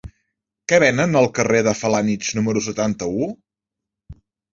Què 0.71 0.77
venen 0.83 1.17
al 1.19 1.27
carrer 1.39 1.59
de 1.67 1.73
Felanitx 1.81 2.31
número 2.39 2.63
setanta-u? 2.69 3.29